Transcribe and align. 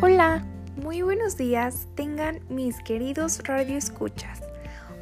Hola, 0.00 0.44
muy 0.80 1.02
buenos 1.02 1.36
días 1.36 1.88
tengan 1.96 2.38
mis 2.48 2.80
queridos 2.84 3.40
radioescuchas. 3.42 4.42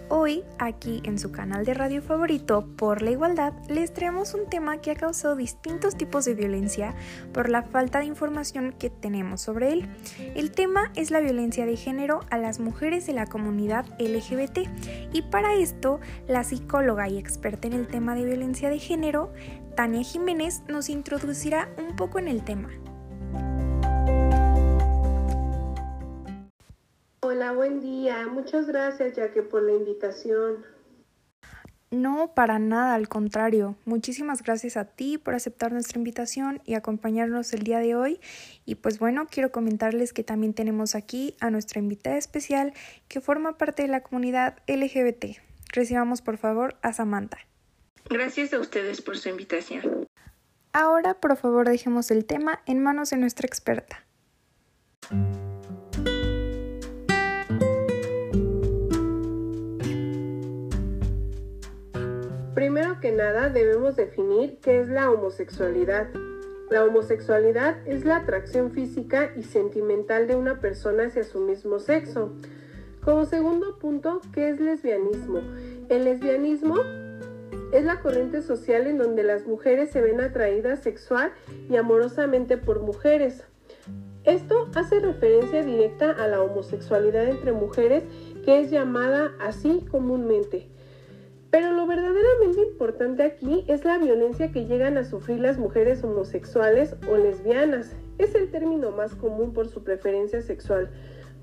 Hoy, 0.09 0.43
aquí 0.59 1.03
en 1.05 1.19
su 1.19 1.31
canal 1.33 1.67
de 1.67 1.75
radio 1.75 2.01
favorito 2.01 2.67
por 2.79 3.03
la 3.03 3.11
igualdad, 3.11 3.53
les 3.69 3.93
traemos 3.93 4.33
un 4.33 4.49
tema 4.49 4.79
que 4.79 4.93
ha 4.93 4.95
causado 4.95 5.37
distintos 5.37 5.97
tipos 5.97 6.25
de 6.25 6.33
violencia 6.33 6.95
por 7.35 7.51
la 7.51 7.63
falta 7.63 7.99
de 7.99 8.07
información 8.07 8.73
que 8.73 8.89
tenemos 8.89 9.43
sobre 9.43 9.75
él. 9.75 9.89
El 10.35 10.51
tema 10.51 10.91
es 10.95 11.11
la 11.11 11.21
violencia 11.21 11.67
de 11.67 11.77
género 11.77 12.21
a 12.31 12.39
las 12.39 12.59
mujeres 12.59 13.07
de 13.07 13.13
la 13.13 13.27
comunidad 13.27 13.85
LGBT 13.99 14.61
y 15.13 15.21
para 15.31 15.57
esto 15.57 16.01
la 16.27 16.43
psicóloga 16.43 17.07
y 17.07 17.19
experta 17.19 17.67
en 17.67 17.75
el 17.75 17.87
tema 17.87 18.15
de 18.15 18.25
violencia 18.25 18.71
de 18.71 18.79
género, 18.79 19.31
Tania 19.77 20.03
Jiménez, 20.03 20.63
nos 20.69 20.89
introducirá 20.89 21.69
un 21.77 21.97
poco 21.97 22.19
en 22.19 22.29
el 22.29 22.45
tema. 22.45 22.71
Hola, 27.29 27.51
buen 27.51 27.81
día. 27.81 28.29
Muchas 28.29 28.69
gracias, 28.69 29.15
que 29.35 29.43
por 29.43 29.61
la 29.61 29.73
invitación. 29.73 30.65
No, 31.91 32.35
para 32.35 32.61
nada, 32.61 32.95
al 32.95 33.09
contrario. 33.09 33.75
Muchísimas 33.85 34.45
gracias 34.45 34.77
a 34.77 34.85
ti 34.85 35.19
por 35.19 35.35
aceptar 35.35 35.73
nuestra 35.73 35.99
invitación 35.99 36.63
y 36.65 36.75
acompañarnos 36.75 37.53
el 37.53 37.65
día 37.65 37.81
de 37.81 37.97
hoy. 37.97 38.21
Y 38.65 38.77
pues 38.77 39.01
bueno, 39.01 39.27
quiero 39.29 39.51
comentarles 39.51 40.13
que 40.13 40.23
también 40.23 40.55
tenemos 40.55 40.95
aquí 40.95 41.37
a 41.41 41.51
nuestra 41.51 41.81
invitada 41.81 42.17
especial 42.17 42.75
que 43.09 43.21
forma 43.21 43.59
parte 43.59 43.83
de 43.83 43.89
la 43.89 44.05
comunidad 44.05 44.59
LGBT. 44.69 45.37
Recibamos 45.73 46.23
por 46.23 46.39
favor 46.39 46.77
a 46.83 46.93
Samantha. 46.93 47.39
Gracias 48.09 48.53
a 48.53 48.61
ustedes 48.61 49.03
por 49.03 49.19
su 49.19 49.31
invitación. 49.31 50.07
Ahora, 50.73 51.15
por 51.15 51.37
favor, 51.37 51.69
dejemos 51.69 52.13
el 52.13 52.25
tema 52.25 52.61
en 52.67 52.85
manos 52.85 53.11
de 53.11 53.17
nuestra 53.17 53.49
experta. 53.49 54.07
Primero 62.77 63.01
que 63.01 63.11
nada 63.11 63.49
debemos 63.49 63.97
definir 63.97 64.59
qué 64.61 64.83
es 64.83 64.89
la 64.91 65.11
homosexualidad. 65.11 66.09
La 66.69 66.85
homosexualidad 66.85 67.79
es 67.87 68.05
la 68.05 68.17
atracción 68.17 68.71
física 68.71 69.33
y 69.35 69.45
sentimental 69.45 70.27
de 70.27 70.37
una 70.37 70.61
persona 70.61 71.07
hacia 71.07 71.25
su 71.25 71.41
mismo 71.41 71.79
sexo. 71.79 72.35
Como 73.03 73.25
segundo 73.25 73.79
punto, 73.79 74.21
¿qué 74.35 74.51
es 74.51 74.61
lesbianismo? 74.61 75.41
El 75.89 76.05
lesbianismo 76.05 76.77
es 77.73 77.87
la 77.87 78.01
corriente 78.01 78.43
social 78.43 78.87
en 78.87 78.99
donde 78.99 79.23
las 79.23 79.47
mujeres 79.47 79.91
se 79.91 80.03
ven 80.03 80.21
atraídas 80.21 80.81
sexual 80.81 81.33
y 81.71 81.77
amorosamente 81.77 82.59
por 82.59 82.81
mujeres. 82.81 83.43
Esto 84.25 84.69
hace 84.75 85.01
referencia 85.01 85.65
directa 85.65 86.11
a 86.11 86.29
la 86.29 86.43
homosexualidad 86.43 87.27
entre 87.27 87.53
mujeres 87.53 88.05
que 88.45 88.61
es 88.61 88.71
llamada 88.71 89.33
así 89.41 89.87
comúnmente. 89.91 90.76
Pero 91.57 91.73
lo 91.73 91.87
verdaderamente 91.87 92.61
importante 92.61 93.23
aquí 93.23 93.65
es 93.67 93.83
la 93.87 93.97
violencia 93.97 94.53
que 94.53 94.67
llegan 94.67 94.99
a 94.99 95.05
sufrir 95.05 95.41
las 95.41 95.57
mujeres 95.57 96.05
homosexuales 96.05 96.95
o 97.11 97.17
lesbianas. 97.17 97.97
Es 98.19 98.35
el 98.35 98.51
término 98.51 98.91
más 98.91 99.15
común 99.15 99.55
por 99.55 99.67
su 99.67 99.83
preferencia 99.83 100.43
sexual. 100.43 100.91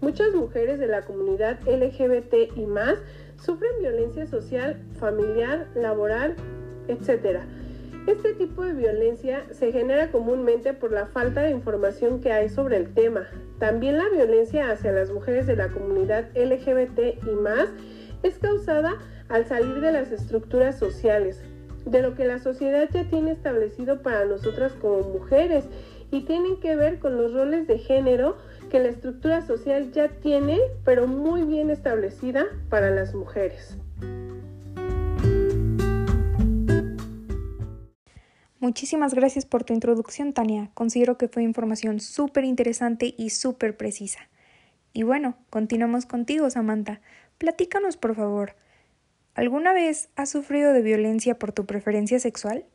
Muchas 0.02 0.36
mujeres 0.36 0.78
de 0.78 0.86
la 0.86 1.02
comunidad 1.02 1.60
LGBT 1.68 2.56
y 2.56 2.68
más 2.68 3.00
sufren 3.44 3.72
violencia 3.80 4.28
social, 4.28 4.86
familiar, 5.00 5.68
laboral, 5.74 6.36
etc. 6.90 7.40
Este 8.06 8.36
tipo 8.36 8.62
de 8.62 8.74
violencia 8.74 9.48
se 9.50 9.72
genera 9.72 10.12
comúnmente 10.12 10.74
por 10.74 10.92
la 10.92 11.08
falta 11.08 11.42
de 11.42 11.50
información 11.50 12.22
que 12.22 12.32
hay 12.32 12.50
sobre 12.50 12.78
el 12.78 12.94
tema. 12.94 13.30
También 13.58 13.98
la 13.98 14.10
violencia 14.10 14.70
hacia 14.70 14.92
las 14.92 15.10
mujeres 15.10 15.48
de 15.48 15.56
la 15.56 15.70
comunidad 15.70 16.30
LGBT 16.36 17.26
y 17.26 17.32
más 17.32 17.68
es 18.22 18.38
causada 18.38 19.00
al 19.30 19.46
salir 19.46 19.82
de 19.82 19.92
las 19.92 20.12
estructuras 20.12 20.78
sociales, 20.78 21.42
de 21.86 22.02
lo 22.02 22.16
que 22.16 22.26
la 22.26 22.40
sociedad 22.40 22.90
ya 22.92 23.10
tiene 23.10 23.32
establecido 23.32 24.02
para 24.02 24.26
nosotras 24.26 24.74
como 24.74 25.02
mujeres 25.02 25.66
y 26.12 26.22
tienen 26.22 26.60
que 26.60 26.76
ver 26.76 27.00
con 27.00 27.18
los 27.18 27.34
roles 27.34 27.68
de 27.68 27.80
género 27.80 28.38
que 28.70 28.80
la 28.80 28.90
estructura 28.90 29.46
social 29.46 29.92
ya 29.92 30.10
tiene, 30.10 30.60
pero 30.86 31.08
muy 31.08 31.44
bien 31.44 31.70
establecida 31.70 32.46
para 32.70 32.90
las 32.90 33.14
mujeres. 33.14 33.78
Muchísimas 38.60 39.14
gracias 39.14 39.46
por 39.46 39.66
tu 39.66 39.74
introducción, 39.74 40.32
Tania. 40.32 40.72
Considero 40.74 41.18
que 41.18 41.28
fue 41.28 41.44
información 41.44 42.00
súper 42.00 42.46
interesante 42.46 43.14
y 43.18 43.32
súper 43.32 43.76
precisa. 43.76 44.30
Y 44.94 45.04
bueno, 45.04 45.36
continuamos 45.50 46.06
contigo, 46.06 46.50
Samantha. 46.50 47.02
Platícanos, 47.40 47.98
por 47.98 48.16
favor, 48.16 48.56
¿Alguna 49.36 49.74
vez 49.74 50.10
has 50.16 50.30
sufrido 50.30 50.74
de 50.74 50.84
violencia 50.84 51.40
por 51.40 51.54
tu 51.54 51.66
preferencia 51.66 52.20
sexual? 52.20 52.66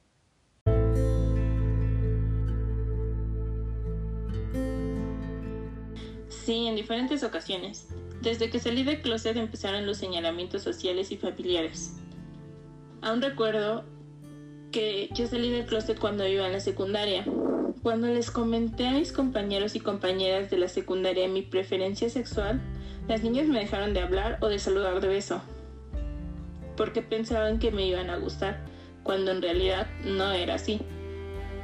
Sí, 6.28 6.66
en 6.66 6.74
diferentes 6.74 7.22
ocasiones. 7.22 7.86
Desde 8.22 8.50
que 8.50 8.58
salí 8.58 8.82
del 8.82 9.02
closet 9.02 9.36
empezaron 9.36 9.86
los 9.86 9.98
señalamientos 9.98 10.62
sociales 10.64 11.12
y 11.12 11.16
familiares. 11.16 11.94
Aún 13.02 13.22
recuerdo 13.22 13.84
que 14.72 15.10
yo 15.14 15.28
salí 15.28 15.52
del 15.52 15.66
closet 15.66 16.00
cuando 16.00 16.26
iba 16.26 16.44
en 16.44 16.52
la 16.52 16.60
secundaria. 16.60 17.24
Cuando 17.84 18.08
les 18.08 18.32
comenté 18.32 18.88
a 18.88 18.92
mis 18.94 19.12
compañeros 19.12 19.76
y 19.76 19.80
compañeras 19.80 20.50
de 20.50 20.58
la 20.58 20.66
secundaria 20.66 21.28
mi 21.28 21.42
preferencia 21.42 22.10
sexual, 22.10 22.60
las 23.06 23.22
niñas 23.22 23.46
me 23.46 23.60
dejaron 23.60 23.94
de 23.94 24.00
hablar 24.00 24.38
o 24.40 24.48
de 24.48 24.58
saludar 24.58 25.00
de 25.00 25.06
beso 25.06 25.40
porque 26.78 27.02
pensaban 27.02 27.58
que 27.58 27.72
me 27.72 27.84
iban 27.84 28.08
a 28.08 28.16
gustar, 28.16 28.64
cuando 29.02 29.32
en 29.32 29.42
realidad 29.42 29.88
no 30.04 30.30
era 30.30 30.54
así. 30.54 30.80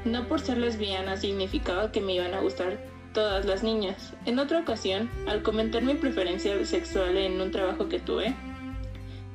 No 0.05 0.27
por 0.27 0.41
ser 0.41 0.59
lesbiana 0.59 1.17
significaba 1.17 1.93
que 1.93 2.01
me 2.01 2.15
iban 2.15 2.35
a 2.35 2.41
gustar 2.41 2.85
todas 3.15 3.47
las 3.47 3.63
niñas. 3.63 4.13
En 4.27 4.41
otra 4.41 4.59
ocasión, 4.59 5.09
al 5.29 5.43
comentar 5.43 5.83
mi 5.83 5.95
preferencia 5.95 6.63
sexual 6.67 7.17
en 7.17 7.41
un 7.41 7.53
trabajo 7.53 7.89
que 7.89 8.01
tuve, 8.01 8.35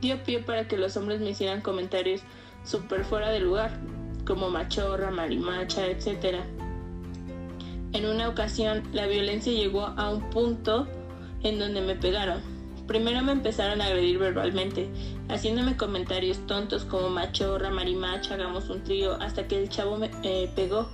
dio 0.01 0.21
pie 0.23 0.39
para 0.39 0.67
que 0.67 0.77
los 0.77 0.97
hombres 0.97 1.21
me 1.21 1.29
hicieran 1.29 1.61
comentarios 1.61 2.21
súper 2.65 3.05
fuera 3.05 3.29
de 3.29 3.39
lugar, 3.39 3.79
como 4.27 4.49
machorra, 4.49 5.11
marimacha, 5.11 5.87
etc. 5.87 6.41
En 7.93 8.05
una 8.05 8.27
ocasión, 8.27 8.83
la 8.91 9.07
violencia 9.07 9.53
llegó 9.53 9.85
a 9.85 10.09
un 10.09 10.29
punto 10.29 10.87
en 11.41 11.57
donde 11.57 11.79
me 11.79 11.95
pegaron 11.95 12.41
Primero 12.89 13.21
me 13.21 13.33
empezaron 13.33 13.81
a 13.81 13.85
agredir 13.85 14.17
verbalmente, 14.17 14.89
haciéndome 15.29 15.77
comentarios 15.77 16.39
tontos 16.47 16.85
como 16.85 17.07
machorra, 17.09 17.69
marimacha, 17.69 18.33
hagamos 18.33 18.67
un 18.67 18.83
trío, 18.83 19.13
hasta 19.21 19.47
que 19.47 19.61
el 19.61 19.69
chavo 19.69 19.97
me 19.97 20.09
eh, 20.23 20.51
pegó. 20.55 20.89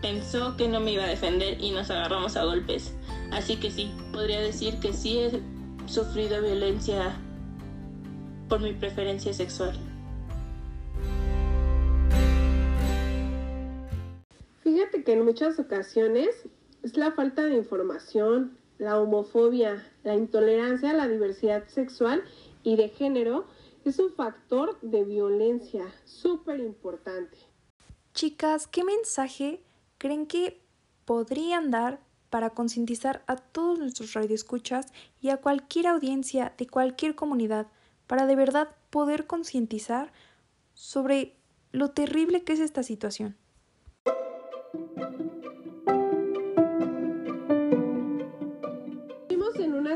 Pensó 0.00 0.56
que 0.56 0.68
no 0.68 0.78
me 0.78 0.92
iba 0.92 1.02
a 1.02 1.08
defender 1.08 1.60
y 1.60 1.72
nos 1.72 1.90
agarramos 1.90 2.36
a 2.36 2.44
golpes. 2.44 2.94
Así 3.32 3.56
que 3.56 3.72
sí, 3.72 3.90
podría 4.12 4.38
decir 4.38 4.78
que 4.78 4.92
sí 4.92 5.18
he 5.18 5.42
sufrido 5.88 6.40
violencia 6.40 7.16
por 8.48 8.60
mi 8.60 8.72
preferencia 8.72 9.34
sexual. 9.34 9.76
Fíjate 14.62 15.02
que 15.02 15.14
en 15.14 15.24
muchas 15.24 15.58
ocasiones 15.58 16.28
es 16.84 16.96
la 16.96 17.10
falta 17.10 17.42
de 17.42 17.56
información, 17.56 18.56
la 18.78 19.00
homofobia, 19.00 19.84
la 20.02 20.14
intolerancia 20.14 20.90
a 20.90 20.94
la 20.94 21.08
diversidad 21.08 21.66
sexual 21.68 22.22
y 22.62 22.76
de 22.76 22.88
género 22.88 23.46
es 23.84 23.98
un 23.98 24.12
factor 24.12 24.78
de 24.80 25.04
violencia 25.04 25.84
súper 26.04 26.60
importante. 26.60 27.36
Chicas, 28.14 28.66
¿qué 28.66 28.84
mensaje 28.84 29.62
creen 29.98 30.26
que 30.26 30.60
podrían 31.04 31.70
dar 31.70 32.00
para 32.30 32.50
concientizar 32.50 33.22
a 33.26 33.36
todos 33.36 33.78
nuestros 33.78 34.14
radioescuchas 34.14 34.86
y 35.20 35.28
a 35.28 35.36
cualquier 35.36 35.86
audiencia 35.86 36.54
de 36.58 36.66
cualquier 36.66 37.14
comunidad 37.14 37.68
para 38.06 38.26
de 38.26 38.36
verdad 38.36 38.70
poder 38.90 39.26
concientizar 39.26 40.12
sobre 40.72 41.36
lo 41.72 41.90
terrible 41.90 42.42
que 42.42 42.54
es 42.54 42.60
esta 42.60 42.82
situación? 42.82 43.36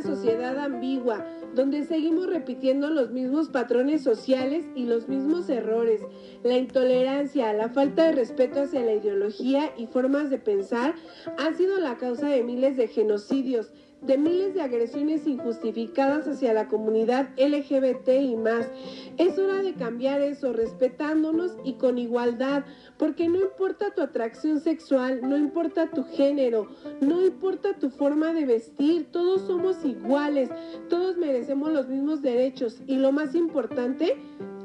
Sociedad 0.03 0.59
ambigua, 0.59 1.27
donde 1.55 1.85
seguimos 1.85 2.27
repitiendo 2.27 2.89
los 2.91 3.11
mismos 3.11 3.49
patrones 3.49 4.03
sociales 4.03 4.65
y 4.75 4.85
los 4.85 5.09
mismos 5.09 5.49
errores. 5.49 6.03
La 6.45 6.57
intolerancia, 6.57 7.53
la 7.53 7.69
falta 7.69 8.05
de 8.05 8.13
respeto 8.13 8.63
hacia 8.63 8.83
la 8.83 8.93
ideología 8.93 9.73
y 9.77 9.87
formas 9.87 10.31
de 10.31 10.39
pensar 10.39 10.95
han 11.39 11.57
sido 11.57 11.79
la 11.79 11.97
causa 11.97 12.29
de 12.29 12.45
miles 12.45 12.77
de 12.77 12.89
genocidios, 12.89 13.73
de 14.03 14.17
miles 14.17 14.55
de 14.55 14.63
agresiones 14.63 15.27
injustificadas 15.27 16.27
hacia 16.27 16.53
la 16.53 16.69
comunidad 16.69 17.31
LGBT 17.37 18.09
y 18.21 18.37
más. 18.37 18.71
Es 19.17 19.39
hora 19.39 19.63
de 19.63 19.75
cambiar 19.75 20.21
eso, 20.21 20.53
respetándonos 20.53 21.57
y 21.65 21.75
con 21.75 21.99
igualdad, 21.99 22.65
porque 22.97 23.29
no 23.29 23.41
importa 23.41 23.95
tu 23.95 24.03
atracción 24.03 24.61
sexual, 24.61 25.21
no 25.23 25.37
importa 25.37 25.91
tu 25.91 26.05
género, 26.05 26.69
no 27.01 27.25
importa 27.25 27.79
tu 27.79 27.91
forma 27.91 28.33
de 28.33 28.47
vestir, 28.47 29.09
todos 29.11 29.43
somos 29.43 29.85
iguales, 29.85 30.51
todos 30.89 31.17
merecemos 31.17 31.73
los 31.73 31.89
mismos 31.89 32.23
derechos 32.23 32.81
y 32.87 32.97
lo 32.97 33.13
más 33.13 33.35
importante, 33.35 34.17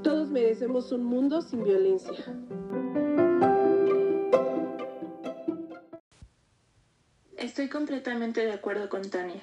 todos 0.04 0.30
merecemos 0.30 0.92
un 0.92 1.04
mundo 1.06 1.42
sin 1.42 1.64
violencia. 1.64 2.14
Estoy 7.54 7.70
completamente 7.70 8.44
de 8.44 8.52
acuerdo 8.52 8.90
con 8.90 9.08
Tania. 9.12 9.40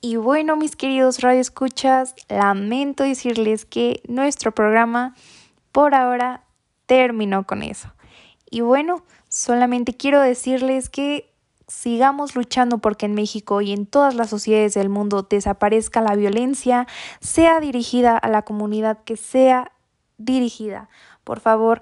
Y 0.00 0.14
bueno, 0.14 0.54
mis 0.54 0.76
queridos 0.76 1.22
radioescuchas, 1.22 2.14
lamento 2.28 3.02
decirles 3.02 3.64
que 3.64 4.00
nuestro 4.06 4.54
programa 4.54 5.16
por 5.72 5.96
ahora 5.96 6.44
terminó 6.86 7.44
con 7.48 7.64
eso. 7.64 7.92
Y 8.48 8.60
bueno, 8.60 9.02
solamente 9.28 9.96
quiero 9.96 10.20
decirles 10.20 10.88
que 10.88 11.34
sigamos 11.66 12.36
luchando 12.36 12.78
porque 12.78 13.06
en 13.06 13.14
México 13.14 13.60
y 13.60 13.72
en 13.72 13.84
todas 13.84 14.14
las 14.14 14.30
sociedades 14.30 14.74
del 14.74 14.88
mundo 14.88 15.26
desaparezca 15.28 16.00
la 16.00 16.14
violencia, 16.14 16.86
sea 17.18 17.58
dirigida 17.58 18.16
a 18.16 18.28
la 18.28 18.42
comunidad 18.42 19.02
que 19.02 19.16
sea 19.16 19.72
dirigida. 20.16 20.88
Por 21.24 21.40
favor, 21.40 21.80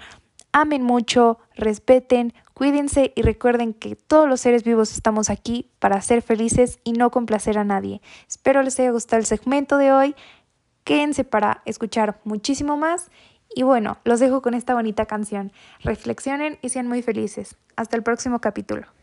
amen 0.53 0.83
mucho, 0.83 1.39
respeten, 1.55 2.33
cuídense 2.57 3.13
y 3.15 3.21
recuerden 3.21 3.75
que 3.75 3.97
todos 3.97 4.27
los 4.27 4.41
seres 4.41 4.65
vivos 4.65 4.95
estamos 4.95 5.29
aquí 5.29 5.71
para 5.79 6.01
ser 6.01 6.23
felices 6.23 6.79
y 6.85 6.93
no 6.93 7.11
complacer 7.11 7.59
a 7.59 7.65
nadie. 7.65 8.01
Espero 8.27 8.63
les 8.63 8.81
haya 8.81 8.93
gustado 8.93 9.21
el 9.21 9.27
segmento 9.27 9.77
de 9.77 9.93
hoy. 9.93 10.17
Quédense 10.83 11.23
para 11.25 11.61
escuchar 11.67 12.19
muchísimo 12.25 12.79
más. 12.79 13.11
Y 13.55 13.63
bueno, 13.63 13.99
los 14.05 14.21
dejo 14.21 14.41
con 14.41 14.55
esta 14.55 14.73
bonita 14.73 15.05
canción. 15.05 15.53
Reflexionen 15.81 16.59
y 16.63 16.71
sean 16.71 16.89
muy 16.89 17.03
felices. 17.03 17.57
Hasta 17.77 17.99
el 17.99 18.03
próximo 18.03 18.41
capítulo. 18.41 18.96